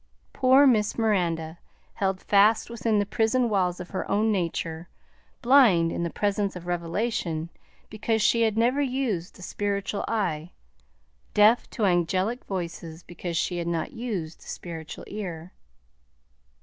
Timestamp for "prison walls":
3.05-3.79